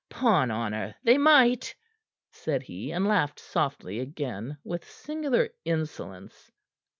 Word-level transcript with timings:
'Pon 0.09 0.49
honor, 0.49 0.95
they 1.03 1.15
might!" 1.15 1.75
said 2.31 2.63
he, 2.63 2.91
and 2.91 3.07
laughed 3.07 3.39
softly 3.39 3.99
again 3.99 4.57
with 4.63 4.83
singular 4.89 5.49
insolence. 5.63 6.49